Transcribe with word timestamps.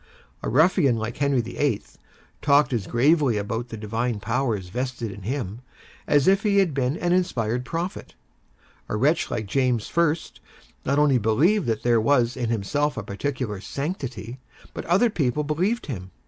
A 0.41 0.49
ruffian 0.49 0.95
like 0.97 1.17
Henry 1.17 1.41
VIII. 1.41 1.83
talked 2.41 2.73
as 2.73 2.87
gravely 2.87 3.37
about 3.37 3.69
the 3.69 3.77
divine 3.77 4.19
powers 4.19 4.69
vested 4.69 5.11
in 5.11 5.21
him, 5.21 5.61
as 6.07 6.27
if 6.27 6.41
he 6.41 6.57
had 6.57 6.73
been 6.73 6.97
an 6.97 7.13
inspired 7.13 7.65
prophet. 7.65 8.15
A 8.89 8.95
wretch 8.95 9.29
like 9.29 9.45
James 9.45 9.91
I. 9.95 10.15
not 10.85 10.97
only 10.97 11.19
believed 11.19 11.67
that 11.67 11.83
there 11.83 12.01
was 12.01 12.35
in 12.35 12.49
himself 12.49 12.97
a 12.97 13.03
particular 13.03 13.61
sanctity, 13.61 14.39
but 14.73 14.85
other 14.85 15.11
people 15.11 15.43
believed 15.43 15.85
him. 15.85 16.09